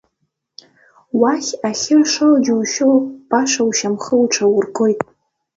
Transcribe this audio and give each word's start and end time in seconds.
Уахь 1.19 1.51
ахьы 1.69 1.95
ршо 2.03 2.27
џьушьо, 2.43 2.89
баша 3.29 3.61
ушьамхы 3.67 4.15
уҽаургоит. 4.23 4.99